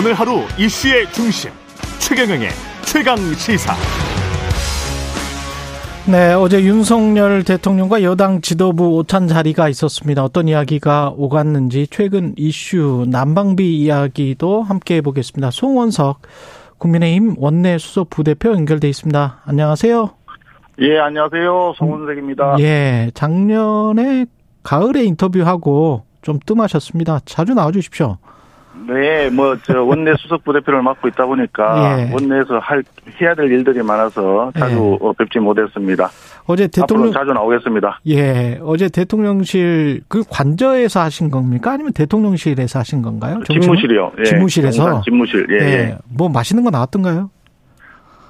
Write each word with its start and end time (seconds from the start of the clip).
오늘 0.00 0.14
하루 0.14 0.38
이슈의 0.58 1.12
중심 1.12 1.50
최경영의 1.98 2.48
최강 2.86 3.18
시사. 3.34 3.74
네, 6.10 6.32
어제 6.32 6.62
윤석열 6.64 7.44
대통령과 7.44 8.02
여당 8.02 8.40
지도부 8.40 8.96
오찬 8.96 9.28
자리가 9.28 9.68
있었습니다. 9.68 10.24
어떤 10.24 10.48
이야기가 10.48 11.12
오갔는지 11.18 11.86
최근 11.90 12.32
이슈 12.38 13.04
난방비 13.10 13.76
이야기도 13.78 14.62
함께 14.62 14.96
해보겠습니다. 14.96 15.50
송원석 15.50 16.22
국민의힘 16.78 17.34
원내 17.36 17.76
수석 17.76 18.08
부대표 18.08 18.52
연결돼 18.52 18.88
있습니다. 18.88 19.42
안녕하세요. 19.44 20.10
예, 20.80 20.98
안녕하세요. 20.98 21.74
송원석입니다. 21.76 22.56
예, 22.60 23.10
작년에 23.12 24.24
가을에 24.62 25.04
인터뷰하고 25.04 26.04
좀 26.22 26.38
뜸하셨습니다. 26.46 27.20
자주 27.26 27.52
나와주십시오. 27.52 28.16
네, 28.86 29.28
뭐, 29.30 29.56
저, 29.62 29.82
원내 29.82 30.14
수석 30.18 30.44
부대표를 30.44 30.82
맡고 30.82 31.08
있다 31.08 31.26
보니까, 31.26 31.98
예. 31.98 32.12
원내에서 32.12 32.58
할, 32.60 32.82
해야 33.20 33.34
될 33.34 33.50
일들이 33.50 33.82
많아서 33.82 34.52
자주 34.56 34.96
어, 35.00 35.12
뵙지 35.12 35.38
못했습니다. 35.38 36.08
어제 36.46 36.68
대통령 36.68 37.12
자주 37.12 37.32
나오겠습니다. 37.32 38.00
예, 38.08 38.58
어제 38.62 38.88
대통령실 38.88 40.02
그 40.08 40.22
관저에서 40.28 41.00
하신 41.00 41.30
겁니까? 41.30 41.72
아니면 41.72 41.92
대통령실에서 41.92 42.78
하신 42.78 43.02
건가요? 43.02 43.40
집무실이요. 43.44 44.12
예. 44.20 44.24
집무실에서? 44.24 45.02
집무실, 45.02 45.46
예, 45.50 45.64
예. 45.64 45.72
예, 45.72 45.98
뭐 46.08 46.28
맛있는 46.28 46.64
거 46.64 46.70
나왔던가요? 46.70 47.30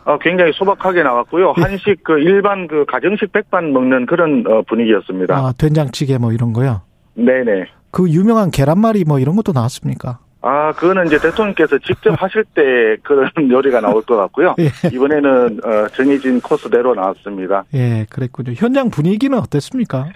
어, 0.05 0.19
굉장히 0.19 0.53
소박하게 0.55 1.03
나왔고요. 1.03 1.55
예. 1.59 1.63
한식, 1.63 2.03
그, 2.03 2.19
일반 2.19 2.67
그, 2.67 2.85
가정식 2.87 3.33
백반 3.33 3.73
먹는 3.73 4.07
그런 4.07 4.45
어, 4.47 4.63
분위기였습니다. 4.63 5.37
아, 5.37 5.53
된장찌개 5.57 6.19
뭐 6.19 6.33
이런 6.33 6.53
거요. 6.53 6.81
네네. 7.15 7.67
그 7.91 8.09
유명한 8.09 8.51
계란말이 8.51 9.05
뭐 9.07 9.19
이런 9.19 9.37
것도 9.37 9.53
나왔습니까? 9.53 10.19
아, 10.43 10.73
그거는 10.73 11.07
이제 11.07 11.19
대통령께서 11.19 11.79
직접 11.79 12.11
하실 12.21 12.45
때 12.55 12.97
그런 13.03 13.31
요리가 13.51 13.81
나올 13.81 14.03
것 14.03 14.17
같고요. 14.17 14.55
예. 14.59 14.71
이번에는, 14.93 15.61
어, 15.65 15.89
정해진 15.89 16.41
코스대로 16.41 16.95
나왔습니다. 16.95 17.65
예, 17.75 18.07
그랬군요. 18.09 18.53
현장 18.57 18.91
분위기는 18.91 19.37
어땠습니까? 19.37 20.07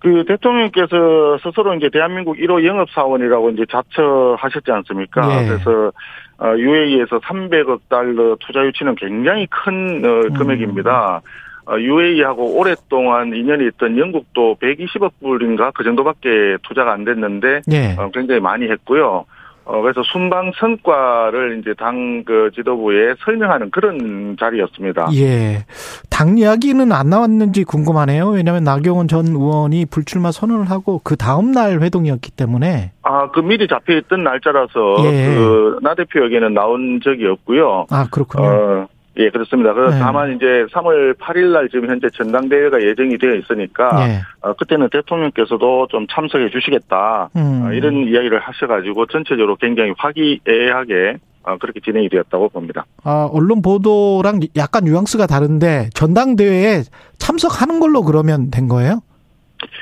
그 0.00 0.24
대통령께서 0.26 1.38
스스로 1.42 1.74
이제 1.74 1.88
대한민국 1.92 2.36
1호 2.36 2.64
영업사원이라고 2.64 3.50
이제 3.50 3.64
자처하셨지 3.70 4.70
않습니까? 4.72 5.42
예. 5.42 5.46
그래서 5.46 5.92
어, 6.38 6.56
UAE에서 6.58 7.20
300억 7.20 7.82
달러 7.88 8.36
투자 8.40 8.64
유치는 8.66 8.96
굉장히 8.96 9.46
큰 9.46 10.04
어, 10.04 10.22
음. 10.26 10.34
금액입니다. 10.34 11.22
어, 11.66 11.78
UAE하고 11.78 12.58
오랫동안 12.58 13.32
인연이 13.32 13.68
있던 13.68 13.96
영국도 13.96 14.56
120억 14.60 15.12
불인가 15.20 15.70
그 15.70 15.84
정도밖에 15.84 16.56
투자가 16.64 16.92
안 16.92 17.04
됐는데 17.04 17.60
예. 17.70 17.94
어, 17.96 18.10
굉장히 18.12 18.40
많이 18.40 18.68
했고요. 18.68 19.24
어, 19.64 19.80
그래서 19.80 20.02
순방 20.12 20.52
성과를 20.58 21.60
이제 21.60 21.74
당 21.78 22.22
그 22.24 22.50
지도부에 22.54 23.14
설명하는 23.24 23.70
그런 23.70 24.36
자리였습니다. 24.38 25.08
예. 25.14 25.64
당 26.10 26.38
이야기는 26.38 26.92
안 26.92 27.10
나왔는지 27.10 27.64
궁금하네요. 27.64 28.28
왜냐하면 28.28 28.64
나경원 28.64 29.08
전 29.08 29.26
의원이 29.26 29.86
불출마 29.86 30.30
선언을 30.30 30.70
하고 30.70 31.00
그 31.02 31.16
다음 31.16 31.52
날 31.52 31.80
회동이었기 31.80 32.30
때문에 32.32 32.92
아, 33.02 33.30
그 33.30 33.40
미리 33.40 33.66
잡혀 33.68 33.94
있던 33.96 34.24
날짜라서 34.24 34.96
예. 35.04 35.34
그나 35.34 35.94
대표 35.94 36.24
에게는 36.24 36.54
나온 36.54 37.00
적이 37.02 37.26
없고요. 37.26 37.86
아 37.90 38.06
그렇군요. 38.10 38.46
어, 38.46 38.86
예, 39.18 39.30
그렇습니다. 39.30 39.74
그래서 39.74 39.94
네. 39.94 40.00
다만 40.00 40.36
이제 40.36 40.66
3월 40.72 41.14
8일 41.18 41.52
날 41.52 41.68
지금 41.68 41.88
현재 41.90 42.08
전당대회가 42.10 42.82
예정이 42.82 43.18
되어 43.18 43.34
있으니까 43.34 44.08
예. 44.08 44.20
어, 44.40 44.54
그때는 44.54 44.88
대통령께서도 44.90 45.88
좀 45.90 46.06
참석해 46.10 46.48
주시겠다 46.50 47.30
음. 47.36 47.66
어, 47.66 47.72
이런 47.72 48.08
이야기를 48.08 48.40
하셔가지고 48.40 49.06
전체적으로 49.06 49.56
굉장히 49.56 49.92
화기애애하게 49.98 51.18
어, 51.44 51.58
그렇게 51.58 51.80
진행이 51.80 52.08
되었다고 52.08 52.48
봅니다. 52.50 52.86
아, 53.02 53.28
언론 53.30 53.62
보도랑 53.62 54.40
약간 54.56 54.84
뉘앙스가 54.84 55.26
다른데 55.26 55.90
전당대회에 55.92 56.82
참석하는 57.18 57.80
걸로 57.80 58.02
그러면 58.02 58.50
된 58.50 58.68
거예요? 58.68 59.00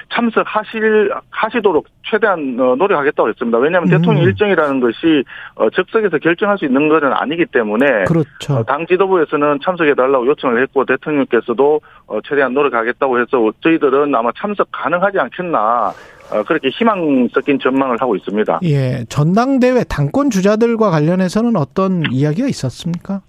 참석하실 0.09 1.12
하시도록 1.31 1.87
최대한 2.05 2.56
어, 2.59 2.75
노력하겠다고 2.77 3.28
했습니다. 3.28 3.59
왜냐하면 3.59 3.88
음. 3.88 3.99
대통령 3.99 4.25
일정이라는 4.25 4.81
것이 4.81 5.25
어, 5.55 5.71
즉석에서 5.71 6.19
결정할 6.19 6.59
수 6.59 6.65
있는 6.65 6.88
것은 6.88 7.12
아니기 7.12 7.47
때문에 7.47 8.05
그렇죠. 8.05 8.55
어, 8.55 8.65
당 8.65 8.87
지도부에서는 8.87 9.61
참석해 9.62 9.94
달라고 9.94 10.27
요청을 10.27 10.62
했고 10.62 10.84
대통령께서도 10.84 11.81
어, 12.06 12.19
최대한 12.25 12.55
노력하겠다고 12.55 13.21
해서 13.21 13.53
저희들은 13.62 14.15
아마 14.15 14.31
참석 14.37 14.69
가능하지 14.72 15.19
않겠나 15.19 15.93
어, 16.32 16.43
그렇게 16.44 16.69
희망 16.69 17.28
섞인 17.32 17.59
전망을 17.59 17.97
하고 18.00 18.17
있습니다. 18.17 18.61
예, 18.65 19.05
전당대회 19.09 19.84
당권 19.84 20.31
주자들과 20.31 20.91
관련해서는 20.91 21.56
어떤 21.56 22.05
이야기가 22.11 22.49
있었습니까? 22.49 23.22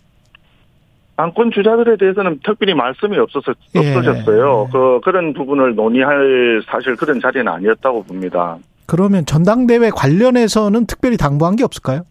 당권 1.22 1.52
주자들에 1.52 1.98
대해서는 1.98 2.40
특별히 2.44 2.74
말씀이 2.74 3.16
없어서 3.20 3.54
예. 3.76 3.96
없으셨어요. 3.96 4.70
그 4.72 5.00
그런 5.04 5.34
부분을 5.34 5.76
논의할 5.76 6.64
사실 6.66 6.96
그런 6.96 7.22
자리는 7.22 7.48
아니었다고 7.48 8.04
봅니다. 8.06 8.58
그러면 8.88 9.24
전당대회 9.28 9.92
관련해서는 9.92 10.88
특별히 10.88 11.18
당부한 11.18 11.58
게 11.58 11.64
없을까요? 11.64 12.02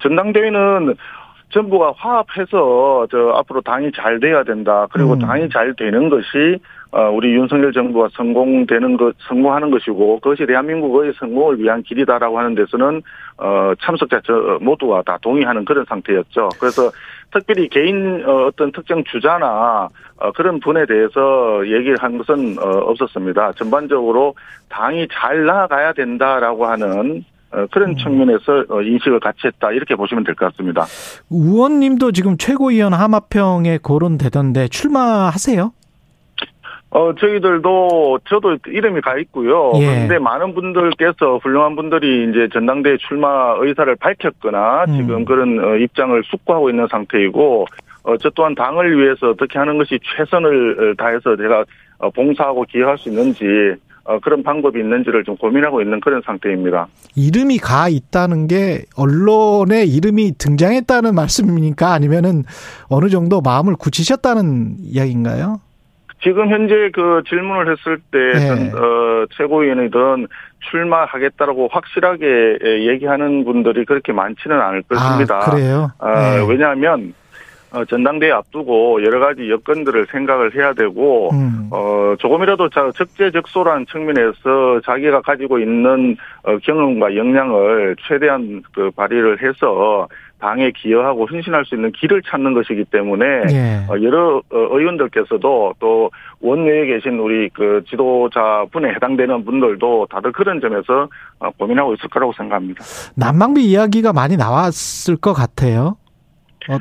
전당대회는 0.00 0.94
전부가 1.54 1.92
화합해서 1.96 3.06
저 3.10 3.32
앞으로 3.36 3.60
당이 3.60 3.92
잘 3.94 4.18
돼야 4.18 4.42
된다. 4.42 4.88
그리고 4.90 5.12
음. 5.12 5.20
당이 5.20 5.48
잘 5.50 5.72
되는 5.74 6.08
것이 6.10 6.58
어, 6.90 7.10
우리 7.10 7.32
윤석열 7.32 7.72
정부가 7.72 8.08
성공되는 8.12 8.96
것, 8.96 9.14
성공하는 9.20 9.70
것이고 9.70 10.20
그것이 10.20 10.46
대한민국의 10.46 11.12
성공을 11.18 11.58
위한 11.60 11.82
길이다라고 11.82 12.38
하는 12.38 12.54
데서는 12.54 13.02
어, 13.38 13.72
참석자 13.80 14.20
저 14.24 14.58
모두가 14.60 15.02
다 15.02 15.18
동의하는 15.22 15.64
그런 15.64 15.84
상태였죠. 15.84 16.50
그래서 16.60 16.90
특별히 17.32 17.68
개인 17.68 18.24
어, 18.26 18.46
어떤 18.46 18.72
특정 18.72 19.02
주자나 19.04 19.88
어, 20.18 20.32
그런 20.32 20.60
분에 20.60 20.86
대해서 20.86 21.66
얘기를 21.66 21.96
한 22.00 22.18
것은 22.18 22.56
어, 22.58 22.90
없었습니다. 22.90 23.52
전반적으로 23.52 24.34
당이 24.68 25.08
잘 25.12 25.44
나아가야 25.44 25.92
된다라고 25.92 26.66
하는 26.66 26.88
어, 27.20 27.33
그런 27.70 27.96
측면에서 27.96 28.64
어, 28.68 28.82
인식을 28.82 29.20
같이 29.20 29.46
했다 29.46 29.70
이렇게 29.70 29.94
보시면 29.94 30.24
될 30.24 30.34
것 30.34 30.50
같습니다. 30.50 30.84
의원님도 31.30 32.12
지금 32.12 32.36
최고위원 32.36 32.92
하마평에 32.94 33.78
거론되던데 33.78 34.68
출마하세요? 34.68 35.72
어, 36.90 37.12
저희들도, 37.18 38.20
저도 38.28 38.56
이름이 38.68 39.00
가 39.00 39.18
있고요. 39.18 39.72
예. 39.80 39.86
그런데 39.86 40.18
많은 40.20 40.54
분들께서, 40.54 41.38
훌륭한 41.42 41.74
분들이 41.74 42.30
이제 42.30 42.48
전당대회 42.52 42.98
출마 42.98 43.56
의사를 43.58 43.92
밝혔거나, 43.96 44.84
음. 44.86 44.96
지금 44.96 45.24
그런 45.24 45.58
어, 45.58 45.74
입장을 45.76 46.22
숙고하고 46.24 46.70
있는 46.70 46.86
상태이고, 46.88 47.66
어, 48.04 48.16
저 48.18 48.30
또한 48.30 48.54
당을 48.54 48.96
위해서 48.96 49.30
어떻게 49.30 49.58
하는 49.58 49.76
것이 49.76 49.98
최선을 50.16 50.92
어, 50.92 50.94
다해서 50.96 51.34
제가 51.36 51.64
어, 51.98 52.10
봉사하고 52.10 52.64
기여할 52.70 52.96
수 52.96 53.08
있는지, 53.08 53.44
어, 54.04 54.18
그런 54.20 54.42
방법이 54.42 54.78
있는지를 54.78 55.24
좀 55.24 55.36
고민하고 55.36 55.80
있는 55.80 56.00
그런 56.00 56.22
상태입니다. 56.24 56.86
이름이 57.16 57.58
가 57.58 57.88
있다는 57.88 58.46
게 58.46 58.82
언론에 58.96 59.84
이름이 59.84 60.32
등장했다는 60.38 61.14
말씀입니까? 61.14 61.92
아니면은 61.92 62.44
어느 62.88 63.08
정도 63.08 63.40
마음을 63.40 63.74
굳히셨다는 63.78 64.76
이야기인가요? 64.80 65.60
지금 66.22 66.48
현재 66.48 66.90
그 66.94 67.22
질문을 67.28 67.70
했을 67.70 67.98
때, 68.10 68.18
네. 68.38 68.46
전, 68.46 68.82
어, 68.82 69.26
최고위원이든 69.36 70.26
출마하겠다라고 70.70 71.68
확실하게 71.70 72.58
예, 72.64 72.88
얘기하는 72.88 73.44
분들이 73.44 73.84
그렇게 73.84 74.12
많지는 74.12 74.58
않을 74.58 74.82
것입니다. 74.88 75.36
아, 75.36 75.50
그래요? 75.50 75.90
아, 75.98 76.36
네. 76.36 76.46
왜냐하면 76.48 77.12
어, 77.74 77.84
전당대회 77.84 78.30
앞두고 78.30 79.02
여러 79.04 79.18
가지 79.18 79.50
여건들을 79.50 80.06
생각을 80.10 80.54
해야 80.54 80.72
되고 80.72 81.30
음. 81.32 81.68
어, 81.72 82.14
조금이라도 82.20 82.68
자- 82.70 82.90
적재적소라는 82.94 83.86
측면에서 83.90 84.80
자기가 84.84 85.20
가지고 85.22 85.58
있는 85.58 86.16
어, 86.44 86.56
경험과 86.58 87.16
역량을 87.16 87.96
최대한 88.06 88.62
그 88.72 88.90
발휘를 88.92 89.42
해서 89.42 90.06
당에 90.40 90.70
기여하고 90.76 91.26
헌신할 91.26 91.64
수 91.64 91.74
있는 91.74 91.90
길을 91.92 92.20
찾는 92.30 92.52
것이기 92.54 92.84
때문에 92.84 93.24
예. 93.50 93.76
어, 93.88 94.00
여러 94.02 94.36
어, 94.38 94.42
의원들께서도 94.52 95.74
또 95.80 96.10
원내에 96.40 96.86
계신 96.86 97.18
우리 97.18 97.48
그 97.48 97.82
지도자분에 97.88 98.90
해당되는 98.94 99.44
분들도 99.44 100.06
다들 100.10 100.32
그런 100.32 100.60
점에서 100.60 101.08
어, 101.40 101.50
고민하고 101.58 101.94
있을 101.94 102.08
거라고 102.10 102.32
생각합니다. 102.36 102.84
난방비 103.16 103.64
이야기가 103.64 104.12
많이 104.12 104.36
나왔을 104.36 105.16
것 105.16 105.32
같아요. 105.32 105.96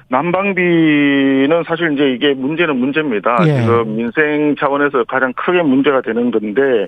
난방비는 0.09 1.63
사실 1.65 1.94
이제 1.94 2.12
이게 2.12 2.33
문제는 2.33 2.75
문제입니다. 2.77 3.38
예. 3.47 3.62
지금 3.62 3.95
민생 3.95 4.56
차원에서 4.57 5.03
가장 5.06 5.33
크게 5.33 5.62
문제가 5.62 6.01
되는 6.01 6.31
건데 6.31 6.88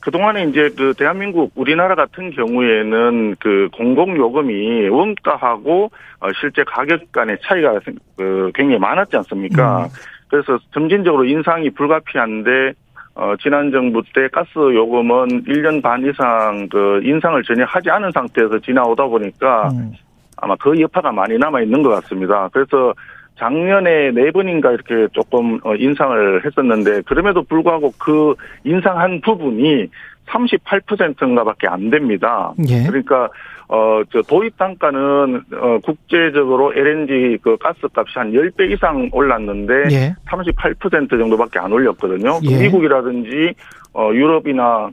그동안에 0.00 0.44
이제 0.44 0.70
그 0.76 0.92
대한민국 0.96 1.52
우리나라 1.54 1.94
같은 1.94 2.30
경우에는 2.30 3.36
그 3.38 3.68
공공요금이 3.72 4.88
원가하고 4.88 5.90
어, 6.20 6.28
실제 6.40 6.64
가격 6.64 7.12
간의 7.12 7.38
차이가 7.42 7.78
생- 7.84 7.96
그 8.16 8.50
굉장히 8.54 8.78
많았지 8.78 9.16
않습니까? 9.18 9.84
음. 9.84 9.88
그래서 10.28 10.58
점진적으로 10.72 11.24
인상이 11.24 11.70
불가피한데 11.70 12.72
어, 13.14 13.34
지난 13.40 13.70
정부 13.70 14.02
때 14.14 14.28
가스 14.28 14.50
요금은 14.56 15.44
1년 15.44 15.82
반 15.82 16.04
이상 16.04 16.68
그 16.70 17.00
인상을 17.02 17.42
전혀 17.44 17.64
하지 17.64 17.88
않은 17.90 18.10
상태에서 18.12 18.58
지나오다 18.58 19.06
보니까 19.06 19.70
음. 19.70 19.92
아마 20.36 20.56
그 20.56 20.78
여파가 20.80 21.12
많이 21.12 21.38
남아 21.38 21.62
있는 21.62 21.82
것 21.82 21.90
같습니다. 21.90 22.48
그래서 22.52 22.94
작년에 23.38 24.12
네 24.12 24.30
번인가 24.30 24.72
이렇게 24.72 25.08
조금 25.12 25.60
어, 25.62 25.74
인상을 25.74 26.44
했었는데 26.44 27.02
그럼에도 27.02 27.42
불구하고 27.42 27.92
그 27.98 28.34
인상한 28.64 29.20
부분이 29.20 29.88
38%인가밖에 30.26 31.68
안 31.68 31.90
됩니다. 31.90 32.52
예. 32.68 32.84
그러니까 32.86 33.28
어저 33.68 34.22
도입 34.22 34.56
단가는 34.56 35.42
어 35.54 35.78
국제적으로 35.84 36.72
LNG 36.72 37.38
그 37.42 37.56
가스값이 37.56 38.18
한 38.18 38.32
10배 38.32 38.70
이상 38.72 39.08
올랐는데 39.12 39.74
예. 39.90 40.14
38% 40.26 41.10
정도밖에 41.10 41.58
안 41.58 41.72
올렸거든요. 41.72 42.40
예. 42.44 42.62
미국이라든지 42.62 43.54
어 43.92 44.10
유럽이나 44.12 44.90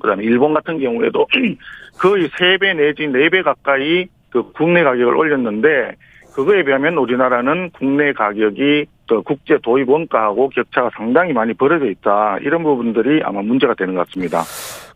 그다음에 0.00 0.24
일본 0.24 0.54
같은 0.54 0.78
경우에도 0.78 1.26
거의 1.98 2.28
3배 2.28 2.76
내지 2.76 3.06
4배 3.06 3.42
가까이 3.42 4.06
그 4.36 4.52
국내 4.52 4.82
가격을 4.82 5.16
올렸는데 5.16 5.92
그거에 6.34 6.62
비하면 6.62 6.98
우리나라는 6.98 7.70
국내 7.70 8.12
가격이 8.12 8.84
그 9.08 9.22
국제 9.22 9.56
도입 9.62 9.88
원가하고 9.88 10.50
격차가 10.50 10.90
상당히 10.94 11.32
많이 11.32 11.54
벌어져 11.54 11.86
있다. 11.86 12.36
이런 12.42 12.62
부분들이 12.62 13.22
아마 13.24 13.40
문제가 13.40 13.72
되는 13.74 13.94
것 13.94 14.06
같습니다. 14.06 14.42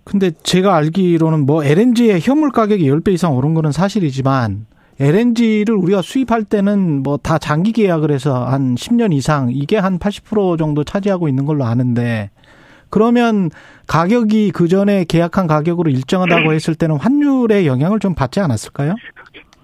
근데 0.05 0.31
제가 0.43 0.77
알기로는 0.77 1.47
뭐 1.47 1.65
LNG의 1.65 2.21
현물 2.21 2.51
가격이 2.51 2.85
10배 2.91 3.13
이상 3.13 3.35
오른 3.35 3.55
거는 3.55 3.73
사실이지만 3.73 4.67
LNG를 4.99 5.75
우리가 5.75 6.03
수입할 6.03 6.45
때는 6.45 7.03
뭐 7.03 7.17
다 7.17 7.39
장기 7.39 7.73
계약을 7.73 8.11
해서 8.11 8.45
한 8.45 8.75
10년 8.75 9.15
이상 9.15 9.49
이게 9.51 9.79
한 9.79 9.99
80% 9.99 10.59
정도 10.59 10.85
차지하고 10.85 11.29
있는 11.29 11.47
걸로 11.47 11.65
아는데 11.65 12.29
그러면 12.91 13.51
가격이 13.87 14.51
그 14.51 14.69
전에 14.69 15.05
계약한 15.05 15.47
가격으로 15.47 15.91
일정하다고 15.91 16.53
했을 16.53 16.75
때는 16.75 16.97
환율의 16.97 17.67
영향을 17.67 18.01
좀 18.01 18.15
받지 18.15 18.41
않았을까요? 18.41 18.97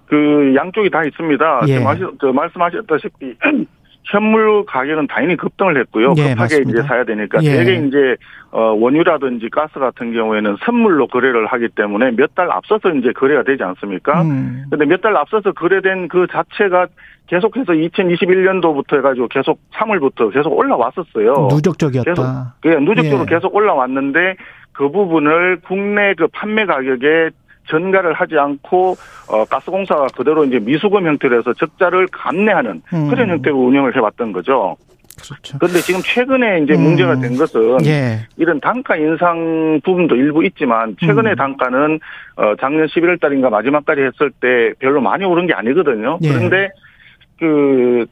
그 0.07 0.55
양쪽이 0.57 0.91
다 0.91 1.03
있습니다. 1.05 1.61
예. 1.69 1.81
그 2.19 2.27
말씀하셨다시피 2.27 3.35
현물 4.09 4.65
가격은 4.67 5.09
당연히 5.09 5.37
급등을 5.37 5.77
했고요. 5.81 6.15
예, 6.19 6.29
급하게 6.31 6.35
맞습니다. 6.61 6.71
이제 6.71 6.83
사야 6.87 7.05
되니까 7.05 7.43
예. 7.43 7.51
대개 7.57 7.75
이제 7.75 8.17
어 8.53 8.73
원유라든지 8.79 9.49
가스 9.51 9.81
같은 9.81 10.13
경우에는 10.13 10.57
선물로 10.65 11.09
거래를 11.09 11.47
하기 11.47 11.71
때문에 11.75 12.13
몇 12.13 12.31
달 12.37 12.53
앞서서 12.53 12.91
이제 12.91 13.11
거래가 13.13 13.43
되지 13.43 13.65
않습니까? 13.65 14.23
음. 14.23 14.65
근데 14.71 14.85
몇 14.87 15.01
달 15.01 15.17
앞서서 15.17 15.51
거래된 15.53 16.07
그 16.07 16.29
자체가 16.31 16.87
계속해서 17.27 17.73
2021년도부터 17.73 18.99
해가지고 18.99 19.27
계속 19.29 19.59
3월부터 19.75 20.33
계속 20.33 20.57
올라왔었어요. 20.57 21.49
누적적이었다. 21.51 22.13
계속 22.15 22.25
그게 22.61 22.79
누적적으로 22.79 23.23
예. 23.29 23.35
계속 23.35 23.55
올라왔는데 23.57 24.37
그 24.73 24.89
부분을 24.91 25.59
국내 25.67 26.15
그 26.15 26.29
판매 26.29 26.65
가격에 26.65 27.31
전가를 27.69 28.13
하지 28.13 28.37
않고 28.39 28.97
어 29.29 29.45
가스공사가 29.45 30.07
그대로 30.17 30.45
이제 30.45 30.59
미수금 30.59 31.07
형태로 31.07 31.39
해서 31.39 31.53
적자를 31.55 32.07
감내하는 32.13 32.83
음. 32.93 33.09
그런 33.09 33.31
형태로 33.31 33.57
운영을 33.57 33.95
해왔던 33.97 34.33
거죠. 34.33 34.77
그렇죠. 35.23 35.59
그런데 35.59 35.81
지금 35.81 36.01
최근에 36.03 36.61
이제 36.61 36.75
음. 36.75 36.83
문제가 36.83 37.19
된 37.19 37.37
것은 37.37 37.85
예. 37.87 38.27
이런 38.37 38.61
단가 38.61 38.97
인상 38.97 39.81
부분도 39.83 40.15
일부 40.15 40.45
있지만 40.45 40.95
최근에 41.01 41.31
음. 41.31 41.37
단가는 41.37 42.01
어 42.37 42.55
작년 42.61 42.87
11월 42.87 43.21
달인가 43.21 43.49
마지막까지 43.51 44.03
했을 44.03 44.31
때 44.41 44.73
별로 44.79 45.01
많이 45.01 45.25
오른 45.25 45.47
게 45.47 45.55
아니거든요. 45.55 46.19
예. 46.23 46.29
그런데 46.29 46.69
그 47.39 48.07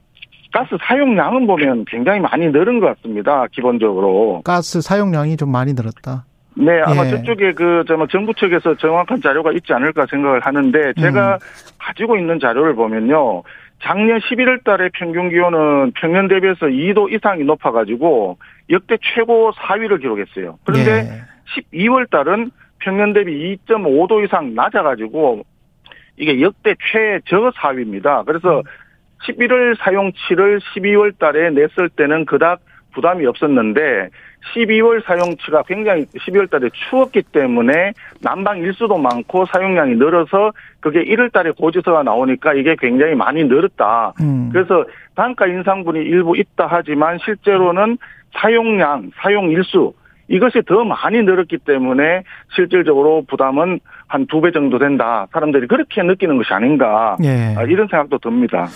가스 0.52 0.76
사용량은 0.86 1.46
보면 1.46 1.84
굉장히 1.86 2.20
많이 2.20 2.46
늘은 2.46 2.78
것 2.80 2.86
같습니다. 2.96 3.46
기본적으로. 3.52 4.42
가스 4.44 4.80
사용량이 4.80 5.36
좀 5.36 5.50
많이 5.50 5.72
늘었다. 5.72 6.24
네, 6.56 6.80
아마 6.82 7.04
예. 7.06 7.10
저쪽에 7.10 7.52
그, 7.52 7.84
저, 7.86 7.96
뭐, 7.96 8.06
정부 8.06 8.32
측에서 8.34 8.76
정확한 8.76 9.20
자료가 9.20 9.52
있지 9.52 9.72
않을까 9.72 10.06
생각을 10.06 10.40
하는데, 10.40 10.92
제가 10.94 11.34
음. 11.34 11.38
가지고 11.78 12.16
있는 12.16 12.38
자료를 12.38 12.74
보면요. 12.74 13.42
작년 13.82 14.18
11월 14.20 14.62
달에 14.64 14.88
평균 14.94 15.30
기온은 15.30 15.92
평년 15.92 16.28
대비해서 16.28 16.66
2도 16.66 17.12
이상이 17.12 17.42
높아 17.44 17.72
가지고, 17.72 18.38
역대 18.70 18.96
최고 19.14 19.50
4위를 19.52 20.00
기록했어요. 20.00 20.58
그런데 20.64 20.90
예. 20.90 21.86
12월 21.86 22.08
달은 22.08 22.50
평년 22.78 23.12
대비 23.12 23.58
2.5도 23.66 24.24
이상 24.24 24.54
낮아 24.54 24.82
가지고, 24.82 25.44
이게 26.16 26.40
역대 26.40 26.74
최저 26.92 27.50
4위입니다. 27.50 28.24
그래서 28.24 28.62
11월 29.26 29.76
사용치를 29.78 30.60
12월 30.60 31.18
달에 31.18 31.50
냈을 31.50 31.88
때는 31.88 32.26
그닥 32.26 32.60
부담이 32.94 33.26
없었는데 33.26 34.08
12월 34.54 35.04
사용치가 35.04 35.62
굉장히 35.64 36.04
12월 36.06 36.50
달에 36.50 36.68
추웠기 36.72 37.22
때문에 37.32 37.92
난방 38.22 38.58
일수도 38.58 38.96
많고 38.98 39.46
사용량이 39.46 39.94
늘어서 39.96 40.52
그게 40.80 41.04
1월 41.04 41.32
달에 41.32 41.50
고지서가 41.50 42.02
나오니까 42.02 42.54
이게 42.54 42.76
굉장히 42.78 43.14
많이 43.14 43.44
늘었다. 43.44 44.12
음. 44.20 44.50
그래서 44.52 44.84
단가 45.14 45.46
인상분이 45.46 45.98
일부 46.00 46.36
있다 46.36 46.66
하지만 46.70 47.18
실제로는 47.24 47.98
사용량, 48.34 49.10
사용 49.16 49.50
일수 49.50 49.92
이것이 50.28 50.62
더 50.66 50.84
많이 50.84 51.22
늘었기 51.22 51.58
때문에 51.58 52.22
실질적으로 52.54 53.24
부담은 53.28 53.78
한 54.06 54.26
두 54.26 54.40
배 54.40 54.50
정도 54.52 54.78
된다. 54.78 55.26
사람들이 55.32 55.66
그렇게 55.66 56.02
느끼는 56.02 56.36
것이 56.38 56.52
아닌가. 56.52 57.16
예. 57.24 57.54
아, 57.56 57.62
이런 57.64 57.86
생각도 57.88 58.18
듭니다. 58.18 58.66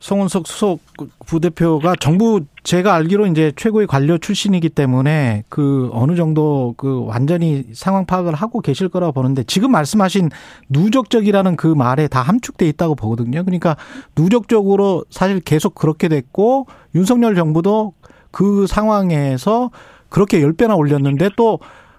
송은석 0.00 0.46
수석 0.46 0.78
부대표가 1.26 1.94
정부 1.98 2.40
제가 2.62 2.94
알기로 2.94 3.26
이제 3.26 3.52
최고의 3.56 3.86
관료 3.86 4.18
출신이기 4.18 4.68
때문에 4.70 5.44
그 5.48 5.88
어느 5.92 6.14
정도 6.16 6.74
그 6.76 7.04
완전히 7.04 7.64
상황 7.72 8.06
파악을 8.06 8.34
하고 8.34 8.60
계실 8.60 8.88
거라고 8.88 9.12
보는데 9.12 9.42
지금 9.44 9.70
말씀하신 9.72 10.30
누적적이라는 10.70 11.56
그 11.56 11.66
말에 11.68 12.08
다 12.08 12.22
함축돼 12.22 12.66
있다고 12.68 12.94
보거든요. 12.94 13.44
그러니까 13.44 13.76
누적적으로 14.16 15.04
사실 15.10 15.40
계속 15.40 15.74
그렇게 15.74 16.08
됐고 16.08 16.66
윤석열 16.94 17.34
정부도 17.34 17.92
그 18.30 18.66
상황에서 18.66 19.70
그렇게 20.08 20.40
10배나 20.40 20.76
올렸는데 20.76 21.30
또 21.36 21.58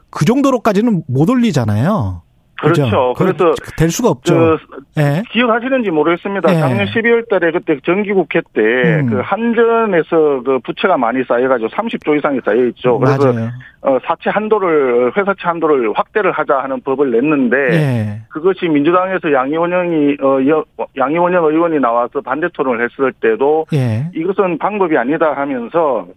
그 0.09 0.23
정도로까지는 0.23 1.03
못 1.07 1.29
올리잖아요. 1.29 2.21
그죠? 2.61 2.83
그렇죠. 2.83 3.13
그래서 3.17 3.53
그- 3.61 3.71
될 3.75 3.91
수가 3.91 4.09
없죠. 4.09 4.33
저 4.33 4.57
예. 4.97 5.21
기억하시는지 5.31 5.91
모르겠습니다. 5.91 6.53
예. 6.55 6.59
작년 6.59 6.85
12월 6.87 7.29
달에 7.29 7.51
그때 7.51 7.77
정기국회 7.85 8.41
때 8.53 8.61
음. 8.61 9.07
그 9.09 9.19
한전에서 9.23 10.41
그 10.43 10.59
부채가 10.63 10.97
많이 10.97 11.23
쌓여가지고 11.23 11.69
30조 11.69 12.17
이상이 12.17 12.39
쌓여 12.45 12.65
있죠. 12.67 12.97
그래서 12.99 13.31
맞아요. 13.33 13.49
어, 13.81 13.97
사채 14.05 14.29
한도를 14.31 15.11
회사채 15.15 15.39
한도를 15.43 15.91
확대를 15.95 16.31
하자 16.31 16.59
하는 16.59 16.81
법을 16.81 17.11
냈는데 17.11 17.57
예. 17.71 18.21
그것이 18.29 18.67
민주당에서 18.67 19.31
양이원영이 19.31 20.17
어, 20.21 20.39
여- 20.47 20.65
양이원영 20.97 21.45
의원이 21.45 21.79
나와서 21.79 22.21
반대 22.21 22.47
토론을 22.53 22.83
했을 22.83 23.13
때도 23.21 23.65
예. 23.73 24.09
이것은 24.15 24.57
방법이 24.57 24.97
아니다 24.97 25.33
하면서 25.33 26.07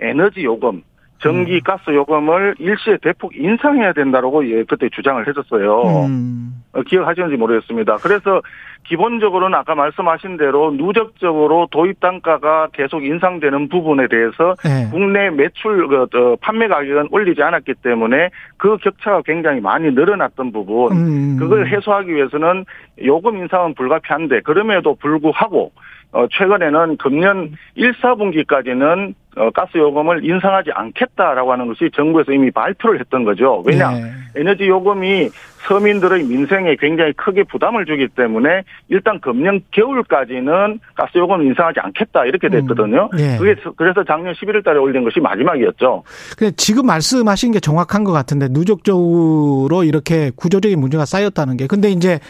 에너지 0.00 0.42
요금, 0.44 0.82
전기 1.24 1.58
가스 1.60 1.88
요금을 1.88 2.56
일시에 2.58 2.98
대폭 3.00 3.34
인상해야 3.34 3.94
된다라고 3.94 4.46
예, 4.46 4.62
그때 4.64 4.90
주장을 4.90 5.26
했었어요. 5.26 6.04
음. 6.06 6.52
어, 6.74 6.82
기억하시는지 6.82 7.36
모르겠습니다. 7.36 7.96
그래서 8.02 8.42
기본적으로는 8.84 9.56
아까 9.56 9.74
말씀하신 9.74 10.36
대로 10.36 10.72
누적적으로 10.72 11.66
도입 11.70 12.00
단가가 12.00 12.68
계속 12.74 13.02
인상되는 13.06 13.70
부분에 13.70 14.08
대해서 14.08 14.54
예. 14.66 14.90
국내 14.90 15.30
매출 15.30 15.88
그, 15.88 16.02
어, 16.02 16.36
판매 16.42 16.68
가격은 16.68 17.08
올리지 17.10 17.42
않았기 17.42 17.74
때문에 17.82 18.28
그 18.58 18.76
격차가 18.76 19.22
굉장히 19.22 19.62
많이 19.62 19.90
늘어났던 19.92 20.52
부분 20.52 20.92
음. 20.92 21.36
그걸 21.38 21.66
해소하기 21.68 22.14
위해서는 22.14 22.66
요금 23.02 23.38
인상은 23.38 23.72
불가피한데 23.72 24.42
그럼에도 24.42 24.94
불구하고 24.96 25.72
어, 26.14 26.26
최근에는 26.30 26.96
금년 26.96 27.52
1, 27.74 27.92
4분기까지는 27.94 29.14
어, 29.36 29.50
가스 29.50 29.76
요금을 29.76 30.24
인상하지 30.24 30.70
않겠다라고 30.72 31.52
하는 31.52 31.66
것이 31.66 31.90
정부에서 31.92 32.32
이미 32.32 32.52
발표를 32.52 33.00
했던 33.00 33.24
거죠. 33.24 33.64
왜냐? 33.66 33.92
예. 33.94 34.40
에너지 34.40 34.68
요금이 34.68 35.28
서민들의 35.66 36.22
민생에 36.24 36.76
굉장히 36.78 37.12
크게 37.14 37.42
부담을 37.42 37.84
주기 37.84 38.06
때문에 38.06 38.62
일단 38.88 39.18
금년 39.20 39.60
겨울까지는 39.72 40.78
가스 40.94 41.18
요금 41.18 41.42
인상하지 41.42 41.80
않겠다 41.80 42.26
이렇게 42.26 42.48
됐거든요. 42.48 43.08
음, 43.12 43.18
예. 43.18 43.36
그게 43.36 43.56
그래서 43.76 44.04
작년 44.04 44.34
11월 44.34 44.64
달에 44.64 44.78
올린 44.78 45.02
것이 45.02 45.18
마지막이었죠. 45.18 46.04
근데 46.38 46.52
지금 46.56 46.86
말씀하신 46.86 47.50
게 47.50 47.58
정확한 47.58 48.04
것 48.04 48.12
같은데 48.12 48.46
누적적으로 48.50 49.82
이렇게 49.82 50.30
구조적인 50.36 50.78
문제가 50.78 51.06
쌓였다는 51.06 51.56
게 51.56 51.66
근데 51.66 51.90
이제 51.90 52.20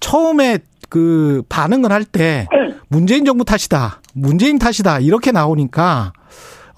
처음에 0.00 0.58
그 0.88 1.42
반응을 1.48 1.92
할때 1.92 2.46
문재인 2.88 3.24
정부 3.24 3.44
탓이다. 3.44 4.00
문재인 4.14 4.58
탓이다. 4.58 5.00
이렇게 5.00 5.32
나오니까 5.32 6.12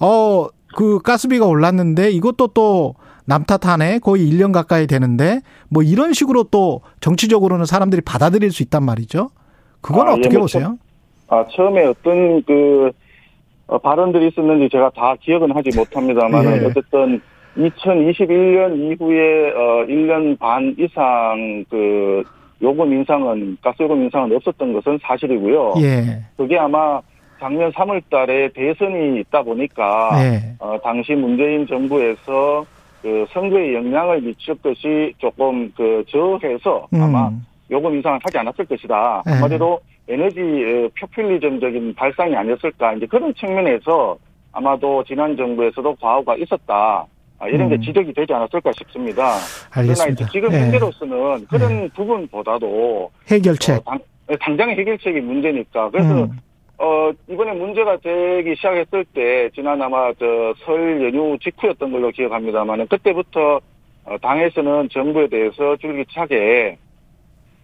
어 0.00 0.48
그 0.76 1.00
가스비가 1.00 1.46
올랐는데 1.46 2.10
이것도 2.10 2.48
또 2.48 2.94
남 3.28 3.42
탓하네. 3.44 3.98
거의 3.98 4.30
1년 4.30 4.52
가까이 4.52 4.86
되는데 4.86 5.40
뭐 5.68 5.82
이런 5.82 6.12
식으로 6.12 6.44
또 6.44 6.82
정치적으로는 7.00 7.64
사람들이 7.66 8.02
받아들일 8.02 8.52
수 8.52 8.62
있단 8.62 8.84
말이죠. 8.84 9.30
그건 9.80 10.06
아, 10.06 10.12
예, 10.12 10.14
어떻게 10.14 10.36
뭐 10.36 10.42
보세요? 10.42 10.78
아, 11.28 11.44
처음에 11.50 11.86
어떤 11.86 12.40
그, 12.44 12.92
어, 13.66 13.78
발언들이 13.78 14.28
있었는지 14.28 14.68
제가 14.70 14.90
다 14.90 15.16
기억은 15.20 15.50
하지 15.56 15.76
못합니다만, 15.76 16.44
예. 16.62 16.66
어쨌든 16.66 17.20
2021년 17.56 18.78
이후에, 18.78 19.50
어, 19.50 19.84
1년 19.88 20.38
반 20.38 20.76
이상 20.78 21.64
그, 21.68 22.22
요금 22.62 22.92
인상은 22.92 23.56
가스요금 23.62 24.04
인상은 24.04 24.34
없었던 24.36 24.72
것은 24.72 24.98
사실이고요. 25.02 25.74
예. 25.78 26.22
그게 26.36 26.58
아마 26.58 27.00
작년 27.38 27.70
3월 27.72 28.02
달에 28.10 28.48
대선이 28.48 29.20
있다 29.20 29.42
보니까 29.42 30.10
예. 30.22 30.54
어, 30.58 30.78
당시 30.82 31.12
문재인 31.12 31.66
정부에서 31.66 32.64
그 33.02 33.26
선거에 33.32 33.74
영향을 33.74 34.20
미칠 34.22 34.54
것이 34.56 35.12
조금 35.18 35.70
그 35.76 36.02
저해서 36.08 36.88
아마 36.92 37.28
음. 37.28 37.44
요금 37.70 37.94
인상을 37.94 38.18
하지 38.22 38.38
않았을 38.38 38.64
것이다. 38.64 39.22
네. 39.26 39.32
한마디로 39.32 39.80
에너지 40.08 40.40
어, 40.40 40.88
포퓰리즘적인 40.98 41.94
발상이 41.94 42.34
아니었을까. 42.34 42.94
이제 42.94 43.06
그런 43.06 43.34
측면에서 43.34 44.16
아마도 44.52 45.04
지난 45.04 45.36
정부에서도 45.36 45.96
과오가 46.00 46.36
있었다. 46.36 47.04
아, 47.38 47.48
이런 47.48 47.68
게 47.68 47.74
음. 47.76 47.82
지적이 47.82 48.12
되지 48.14 48.32
않았을까 48.32 48.72
싶습니다. 48.72 49.34
그러나 49.70 49.92
이제 49.92 50.02
알겠습니다. 50.02 50.26
지금 50.32 50.52
예. 50.52 50.58
현재로서는 50.60 51.46
그런 51.46 51.90
부분보다도 51.90 53.10
해결책. 53.30 53.76
어, 53.76 53.82
당, 53.84 53.98
당장의 54.40 54.76
해결책이 54.78 55.20
문제니까. 55.20 55.90
그래서 55.90 56.22
음. 56.24 56.30
어, 56.78 57.10
이번에 57.28 57.52
문제가 57.52 57.96
되기 57.98 58.54
시작했을 58.56 59.04
때, 59.14 59.48
지난 59.54 59.80
아마 59.80 60.12
저 60.14 60.54
설 60.64 61.02
연휴 61.04 61.38
직후였던 61.42 61.90
걸로 61.92 62.10
기억합니다만, 62.10 62.86
그때부터 62.88 63.60
어, 64.04 64.16
당에서는 64.18 64.88
정부에 64.90 65.28
대해서 65.28 65.76
줄기차게 65.76 66.78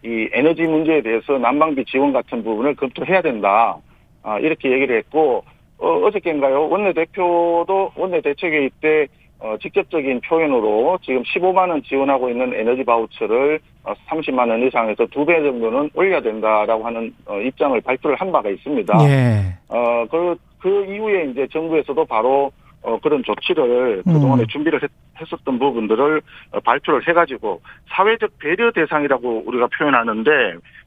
이 0.04 0.28
에너지 0.32 0.62
문제에 0.62 1.00
대해서 1.02 1.38
난방비 1.38 1.84
지원 1.84 2.12
같은 2.12 2.42
부분을 2.42 2.74
검토해야 2.74 3.22
된다. 3.22 3.76
아, 4.22 4.38
이렇게 4.38 4.70
얘기를 4.72 4.96
했고, 4.98 5.44
어, 5.78 5.88
어저께인가요? 6.06 6.68
원내대표도 6.68 7.92
원내대책회의 7.96 8.70
때 8.80 9.06
어, 9.42 9.56
직접적인 9.60 10.20
표현으로 10.20 10.96
지금 11.02 11.20
15만 11.24 11.68
원 11.68 11.82
지원하고 11.82 12.30
있는 12.30 12.54
에너지 12.54 12.84
바우처를 12.84 13.58
어, 13.82 13.92
30만 14.08 14.48
원 14.48 14.62
이상에서 14.64 15.04
두 15.06 15.24
배 15.24 15.42
정도는 15.42 15.90
올려야 15.94 16.20
된다라고 16.20 16.86
하는 16.86 17.12
어, 17.26 17.40
입장을 17.40 17.80
발표를 17.80 18.16
한 18.16 18.30
바가 18.30 18.48
있습니다. 18.50 18.94
예. 19.08 19.56
어, 19.68 20.06
그, 20.08 20.36
그 20.60 20.84
이후에 20.84 21.24
이제 21.24 21.48
정부에서도 21.52 22.04
바로 22.04 22.52
어, 22.82 22.98
그런 23.00 23.22
조치를 23.24 24.02
음. 24.06 24.12
그동안에 24.12 24.44
준비를 24.46 24.80
했, 24.82 24.90
었던 25.32 25.58
부분들을 25.58 26.22
어, 26.52 26.60
발표를 26.60 27.06
해가지고 27.08 27.60
사회적 27.88 28.38
배려 28.38 28.70
대상이라고 28.70 29.42
우리가 29.46 29.68
표현하는데 29.76 30.30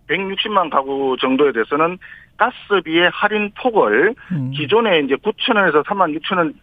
160만 0.09 0.69
가구 0.69 1.17
정도에 1.19 1.51
대해서는 1.51 1.97
가스비의 2.37 3.09
할인 3.13 3.51
폭을 3.57 4.13
음. 4.31 4.51
기존에 4.51 4.99
이제 4.99 5.15
9천 5.15 5.57
원에서 5.57 5.83
3만 5.83 6.17
6천 6.19 6.37
원 6.37 6.53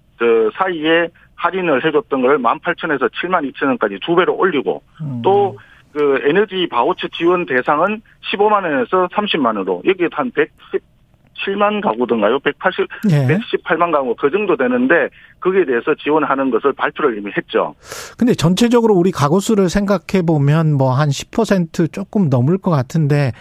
사이에 0.54 1.08
할인을 1.36 1.84
해줬던 1.84 2.22
걸 2.22 2.38
18,000원에서 2.38 3.10
7만 3.10 3.52
2천 3.52 3.66
원까지 3.66 3.98
두 4.04 4.14
배로 4.14 4.34
올리고 4.36 4.82
음. 5.00 5.22
또그 5.22 6.22
에너지 6.28 6.68
바우처 6.70 7.08
지원 7.08 7.46
대상은 7.46 8.00
15만 8.32 8.64
원에서 8.64 9.08
30만 9.08 9.46
원으로 9.46 9.82
여기 9.86 10.06
한 10.12 10.30
117만 10.30 11.82
가구든가요? 11.82 12.38
180, 12.38 12.88
예. 13.10 13.26
118만 13.26 13.90
가구 13.90 14.14
그 14.14 14.30
정도 14.30 14.56
되는데 14.56 15.08
거기에 15.40 15.64
대해서 15.64 15.94
지원하는 15.96 16.50
것을 16.50 16.72
발표를 16.74 17.18
이미 17.18 17.32
했죠. 17.36 17.74
근데 18.16 18.34
전체적으로 18.34 18.94
우리 18.94 19.10
가구 19.10 19.40
수를 19.40 19.68
생각해 19.68 20.22
보면 20.26 20.74
뭐 20.74 20.92
한 20.92 21.08
10% 21.08 21.92
조금 21.92 22.28
넘을 22.28 22.58
것 22.58 22.70
같은데 22.70 23.32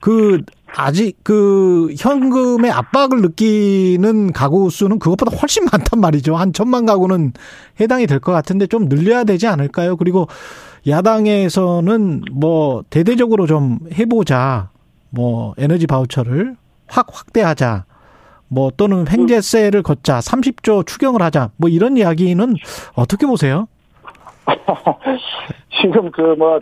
그 0.00 0.40
아직 0.76 1.16
그 1.24 1.92
현금의 1.98 2.70
압박을 2.70 3.20
느끼는 3.22 4.32
가구 4.32 4.70
수는 4.70 4.98
그것보다 4.98 5.36
훨씬 5.36 5.64
많단 5.64 6.00
말이죠. 6.00 6.36
한 6.36 6.52
천만 6.52 6.86
가구는 6.86 7.32
해당이 7.80 8.06
될 8.06 8.20
것 8.20 8.32
같은데 8.32 8.66
좀 8.66 8.88
늘려야 8.88 9.24
되지 9.24 9.46
않을까요? 9.46 9.96
그리고 9.96 10.28
야당에서는 10.86 12.22
뭐 12.32 12.82
대대적으로 12.90 13.46
좀 13.46 13.78
해보자. 13.98 14.70
뭐 15.10 15.54
에너지 15.56 15.86
바우처를 15.86 16.56
확 16.86 17.06
확대하자. 17.12 17.84
뭐 18.48 18.70
또는 18.76 19.06
횡재세를 19.08 19.82
걷자. 19.82 20.18
30조 20.20 20.86
추경을 20.86 21.22
하자. 21.22 21.50
뭐 21.56 21.68
이런 21.70 21.96
이야기는 21.96 22.54
어떻게 22.94 23.26
보세요? 23.26 23.68
지금 25.80 26.10
그 26.10 26.34
뭐 26.38 26.58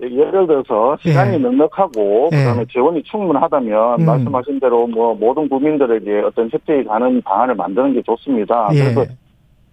예를 0.00 0.46
들어서 0.46 0.96
시간이 1.00 1.34
예. 1.34 1.38
넉넉하고 1.38 2.30
예. 2.32 2.36
그다음에 2.36 2.64
재원이 2.72 3.02
충분하다면 3.04 4.00
음. 4.00 4.06
말씀하신 4.06 4.60
대로 4.60 4.86
뭐 4.86 5.14
모든 5.14 5.48
국민들에게 5.48 6.20
어떤 6.20 6.50
혜택이 6.52 6.84
가는 6.84 7.20
방안을 7.22 7.54
만드는 7.56 7.94
게 7.94 8.02
좋습니다. 8.02 8.68
예. 8.74 8.80
아, 8.80 8.84
그래서 8.84 9.12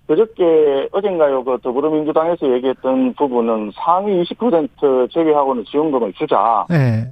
그저께 0.08 0.90
어젠가요 0.92 1.44
그 1.44 1.58
더불어민주당에서 1.62 2.52
얘기했던 2.54 3.14
부분은 3.14 3.72
상위 3.76 4.24
20% 4.24 5.12
제외하고는 5.12 5.64
지원금을 5.66 6.14
주자. 6.14 6.66
예. 6.72 7.08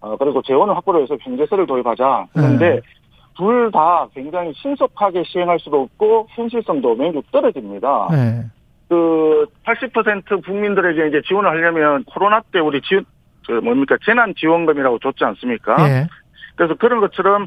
어, 0.00 0.16
그리고 0.16 0.42
재원을 0.42 0.76
확보를 0.76 1.02
해서 1.02 1.16
경제세를 1.16 1.66
도입하자. 1.66 2.26
그런데 2.32 2.74
음. 2.74 2.80
둘다 3.36 4.08
굉장히 4.14 4.52
신속하게 4.54 5.24
시행할 5.26 5.58
수도 5.58 5.82
없고 5.82 6.28
현실성도 6.30 6.94
매우 6.94 7.20
떨어집니다. 7.32 8.08
예. 8.94 9.64
그80% 9.74 10.44
국민들에게 10.44 11.08
이제 11.08 11.22
지원을 11.26 11.50
하려면 11.50 12.04
코로나 12.04 12.40
때 12.52 12.58
우리 12.58 12.80
지원 12.82 13.04
그 13.46 13.52
뭡니까 13.52 13.96
재난 14.04 14.34
지원금이라고 14.34 14.98
줬지 15.00 15.24
않습니까? 15.24 15.76
예. 15.88 16.06
그래서 16.56 16.74
그런 16.74 17.00
것처럼 17.00 17.46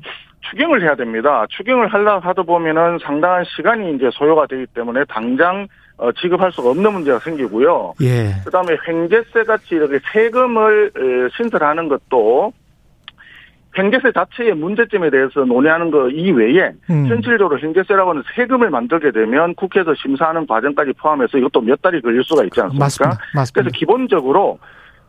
추경을 0.50 0.82
해야 0.82 0.96
됩니다. 0.96 1.46
추경을 1.50 1.88
하려 1.88 2.20
하다 2.20 2.44
보면은 2.44 3.00
상당한 3.02 3.44
시간이 3.56 3.96
이제 3.96 4.10
소요가 4.14 4.46
되기 4.48 4.66
때문에 4.68 5.04
당장 5.08 5.68
어, 5.98 6.12
지급할 6.12 6.52
수가 6.52 6.70
없는 6.70 6.94
문제가 6.94 7.20
생기고요. 7.20 7.94
예. 8.02 8.36
그다음에 8.46 8.78
횡재세 8.88 9.44
같이 9.44 9.76
이렇게 9.76 10.00
세금을 10.14 10.92
에, 10.96 11.30
신설하는 11.36 11.88
것도 11.88 12.54
횡재세 13.78 14.12
자체의 14.12 14.56
문제점에 14.56 15.10
대해서 15.10 15.46
논의하는 15.46 15.92
거 15.92 16.10
이외에 16.10 16.72
음. 16.90 17.08
현실적으로 17.08 17.60
횡재세라고 17.60 18.10
하는 18.12 18.24
세금을 18.36 18.70
만들게 18.70 19.12
되면 19.12 19.54
국회에서 19.56 19.94
심사하는 19.96 20.48
과정까지 20.48 20.94
포함해서 20.94 21.38
이것도 21.38 21.62
몇 21.62 21.82
달이 21.82 22.02
걸릴 22.02 22.24
수가 22.24 22.44
있지 22.46 22.60
않습니까? 22.62 22.86
맞습니다. 22.86 23.18
그래서 23.18 23.40
맞습니다. 23.40 23.78
기본적으로 23.78 24.60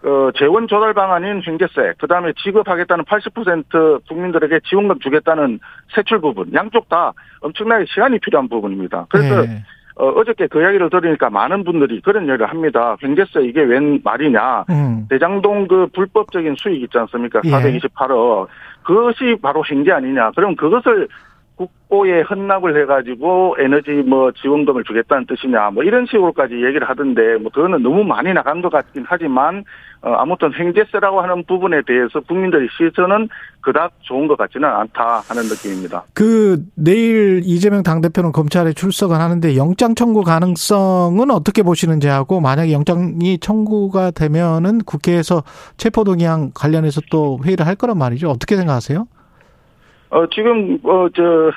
어, 0.04 0.30
재원 0.36 0.68
조달 0.68 0.94
방안인 0.94 1.42
횡재세, 1.44 1.94
그 1.98 2.06
다음에 2.06 2.32
지급하겠다는 2.44 3.04
80% 3.04 4.06
국민들에게 4.06 4.60
지원금 4.68 5.00
주겠다는 5.00 5.58
세출 5.92 6.20
부분, 6.20 6.52
양쪽 6.54 6.88
다 6.88 7.12
엄청나게 7.40 7.86
시간이 7.88 8.20
필요한 8.20 8.48
부분입니다. 8.48 9.06
그래서 9.08 9.42
예. 9.42 9.64
어, 9.98 10.08
어저께 10.10 10.46
그 10.46 10.62
이야기를 10.62 10.90
들으니까 10.90 11.28
많은 11.28 11.64
분들이 11.64 12.00
그런 12.00 12.28
얘기를 12.28 12.48
합니다. 12.48 12.96
횡재세 13.02 13.42
이게 13.42 13.62
웬 13.62 14.00
말이냐. 14.04 14.64
음. 14.70 15.06
대장동 15.10 15.66
그 15.66 15.88
불법적인 15.92 16.54
수익 16.56 16.82
있지 16.82 16.96
않습니까? 16.98 17.40
예. 17.44 17.50
428억. 17.50 18.46
그것이 18.84 19.36
바로 19.42 19.62
횡재 19.68 19.90
아니냐. 19.90 20.30
그럼 20.36 20.54
그것을 20.54 21.08
국고에 21.58 22.22
헌납을 22.22 22.80
해가지고 22.82 23.56
에너지 23.58 23.90
뭐 23.90 24.30
지원금을 24.32 24.84
주겠다는 24.84 25.26
뜻이냐. 25.26 25.70
뭐 25.70 25.82
이런 25.82 26.06
식으로까지 26.06 26.54
얘기를 26.54 26.88
하던데 26.88 27.36
뭐 27.36 27.50
그거는 27.52 27.82
너무 27.82 28.04
많이 28.04 28.32
나간 28.32 28.62
것 28.62 28.70
같긴 28.70 29.04
하지만 29.06 29.64
어, 30.00 30.12
아무튼 30.12 30.52
횡재세라고 30.54 31.20
하는 31.20 31.44
부분에 31.44 31.82
대해서 31.84 32.20
국민들의 32.20 32.68
시선은 32.70 33.28
그닥 33.60 33.92
좋은 34.02 34.28
것 34.28 34.38
같지는 34.38 34.68
않다 34.68 35.22
하는 35.28 35.42
느낌입니다. 35.42 36.04
그 36.14 36.62
내일 36.76 37.42
이재명 37.44 37.82
당대표는 37.82 38.30
검찰에 38.30 38.72
출석을 38.72 39.16
하는데 39.16 39.56
영장 39.56 39.96
청구 39.96 40.22
가능성은 40.22 41.32
어떻게 41.32 41.64
보시는지 41.64 42.06
하고 42.06 42.40
만약에 42.40 42.72
영장이 42.72 43.38
청구가 43.40 44.12
되면은 44.12 44.82
국회에서 44.84 45.42
체포동의안 45.76 46.52
관련해서 46.54 47.00
또 47.10 47.40
회의를 47.44 47.66
할 47.66 47.74
거란 47.74 47.98
말이죠. 47.98 48.30
어떻게 48.30 48.54
생각하세요? 48.54 49.08
어, 50.10 50.26
지금, 50.28 50.78
어, 50.84 51.06
저, 51.14 51.50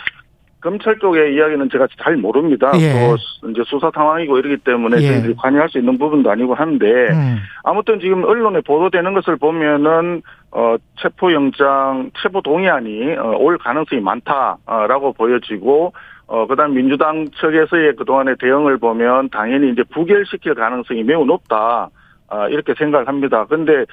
검찰 0.61 0.99
쪽의 0.99 1.33
이야기는 1.35 1.69
제가 1.71 1.87
잘 1.99 2.17
모릅니다. 2.17 2.71
예. 2.75 2.93
또, 3.09 3.17
수- 3.17 3.49
이제 3.49 3.63
수사 3.65 3.89
상황이고 3.91 4.37
이러기 4.37 4.57
때문에 4.57 4.97
예. 5.01 5.07
저희들이 5.07 5.35
관여할 5.35 5.69
수 5.69 5.79
있는 5.79 5.97
부분도 5.97 6.29
아니고 6.29 6.53
한데, 6.53 6.85
음. 7.09 7.37
아무튼 7.63 7.99
지금 7.99 8.23
언론에 8.23 8.61
보도되는 8.61 9.13
것을 9.13 9.37
보면은, 9.37 10.21
어, 10.51 10.75
체포 10.99 11.33
영장, 11.33 12.11
체포 12.21 12.41
동의안이, 12.41 13.15
어, 13.17 13.37
올 13.39 13.57
가능성이 13.57 14.01
많다라고 14.01 15.13
보여지고, 15.13 15.93
어, 16.27 16.45
그 16.45 16.55
다음 16.55 16.75
민주당 16.75 17.27
측에서의 17.31 17.95
그동안의 17.95 18.35
대응을 18.39 18.77
보면 18.77 19.29
당연히 19.29 19.71
이제 19.71 19.83
부결시킬 19.91 20.53
가능성이 20.53 21.03
매우 21.03 21.25
높다. 21.25 21.89
아, 22.31 22.47
이렇게 22.47 22.73
생각을 22.77 23.09
합니다. 23.09 23.45
근데 23.49 23.83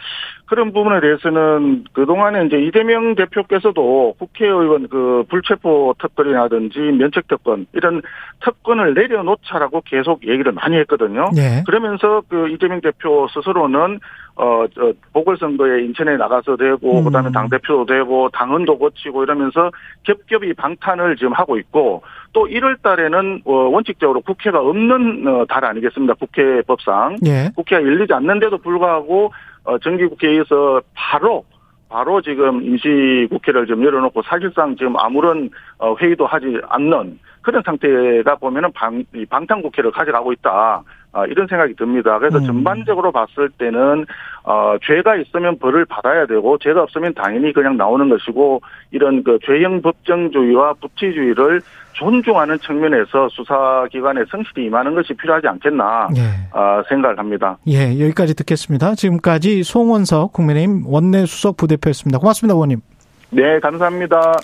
그런 0.47 0.73
부분에 0.73 1.01
대해서는 1.01 1.85
그동안에 1.93 2.47
이제 2.47 2.57
이재명 2.57 3.17
대표께서도 3.17 4.15
국회의원 4.17 4.89
그 4.89 5.25
불체포 5.29 5.97
특권이라든지 5.99 6.79
면책 6.79 7.27
특권 7.27 7.67
이런 7.73 8.01
특권을 8.45 8.95
내려놓자라고 8.95 9.81
계속 9.85 10.25
얘기를 10.25 10.53
많이 10.53 10.77
했거든요. 10.77 11.25
예. 11.37 11.65
그러면서 11.67 12.23
그 12.29 12.49
이재명 12.49 12.81
대표 12.81 13.27
스스로는 13.35 13.99
어, 14.37 14.67
저 14.73 14.93
보궐선거에 15.13 15.83
인천에 15.83 16.17
나가서 16.17 16.57
되고 16.57 17.01
음. 17.01 17.05
그 17.05 17.11
다음에 17.11 17.33
당 17.33 17.49
대표도 17.49 17.87
되고 17.87 18.29
당헌도 18.29 18.79
거치고 18.79 19.25
이러면서 19.25 19.73
겹겹이 20.05 20.55
방탄을 20.55 21.17
지금 21.17 21.33
하고 21.33 21.59
있고 21.59 22.03
또 22.33 22.47
1월 22.47 22.81
달에는 22.83 23.43
어, 23.45 23.53
원칙적으로 23.53 24.21
국회가 24.21 24.61
없는 24.61 25.27
어, 25.27 25.45
달 25.47 25.65
아니겠습니다. 25.65 26.15
국회 26.15 26.63
법상. 26.63 27.17
예. 27.27 27.51
국회가 27.55 27.83
열리지 27.83 28.13
않는데도 28.13 28.59
불구하고 28.59 29.33
어, 29.65 29.79
정기국회에서 29.79 30.81
바로 30.95 31.45
바로 31.89 32.21
지금 32.21 32.63
임시국회를 32.63 33.67
좀 33.67 33.83
열어놓고 33.83 34.23
사실상 34.23 34.77
지금 34.77 34.97
아무런 34.99 35.51
어, 35.79 35.95
회의도 35.97 36.27
하지 36.27 36.61
않는 36.69 37.19
그런 37.49 37.63
상태가 37.65 38.37
보면은 38.37 38.71
방, 38.75 39.03
이 39.15 39.25
방탄 39.25 39.63
국회를 39.63 39.91
가져가고 39.91 40.35
있다. 40.35 40.83
아, 41.13 41.25
이런 41.25 41.47
생각이 41.47 41.75
듭니다. 41.77 42.19
그래서 42.19 42.37
음. 42.37 42.45
전반적으로 42.45 43.11
봤을 43.11 43.49
때는 43.57 44.05
어, 44.45 44.77
죄가 44.87 45.17
있으면 45.17 45.59
벌을 45.59 45.87
받아야 45.87 46.27
되고 46.27 46.59
죄가 46.59 46.83
없으면 46.83 47.15
당연히 47.15 47.55
그냥 47.55 47.79
나오는 47.79 48.07
것이고 48.11 48.61
이런 48.91 49.25
그 49.25 49.39
죄형 49.47 49.81
법정주의와 49.81 50.75
부치주의를 50.75 51.63
존중하는 51.95 52.59
측면에서 52.59 53.31
수사기관에 53.31 54.25
성실히 54.31 54.67
임하는 54.67 54.95
것이 54.95 55.15
필요하지 55.15 55.49
않겠나 55.49 56.09
예. 56.19 56.21
아, 56.53 56.83
생각을 56.87 57.19
합니다. 57.19 57.57
예, 57.67 57.99
여기까지 57.99 58.37
듣겠습니다. 58.37 58.95
지금까지 58.95 59.63
송원석 59.63 60.35
국민의힘 60.35 60.83
원내 60.87 61.25
수석 61.25 61.57
부대표였습니다. 61.57 62.19
고맙습니다, 62.19 62.53
의원님. 62.53 62.81
네, 63.31 63.59
감사합니다. 63.61 64.39